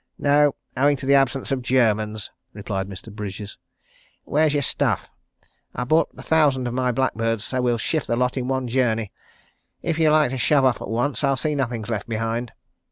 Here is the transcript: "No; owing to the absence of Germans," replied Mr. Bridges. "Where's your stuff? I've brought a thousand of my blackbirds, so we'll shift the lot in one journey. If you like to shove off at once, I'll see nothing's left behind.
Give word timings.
"No; 0.17 0.55
owing 0.75 0.97
to 0.97 1.05
the 1.05 1.13
absence 1.13 1.51
of 1.51 1.61
Germans," 1.61 2.31
replied 2.53 2.87
Mr. 2.89 3.13
Bridges. 3.13 3.59
"Where's 4.23 4.55
your 4.55 4.63
stuff? 4.63 5.11
I've 5.75 5.89
brought 5.89 6.09
a 6.17 6.23
thousand 6.23 6.67
of 6.67 6.73
my 6.73 6.91
blackbirds, 6.91 7.43
so 7.43 7.61
we'll 7.61 7.77
shift 7.77 8.07
the 8.07 8.15
lot 8.15 8.35
in 8.35 8.47
one 8.47 8.67
journey. 8.67 9.11
If 9.83 9.99
you 9.99 10.09
like 10.09 10.31
to 10.31 10.39
shove 10.39 10.65
off 10.65 10.81
at 10.81 10.89
once, 10.89 11.23
I'll 11.23 11.37
see 11.37 11.53
nothing's 11.53 11.87
left 11.91 12.09
behind. 12.09 12.51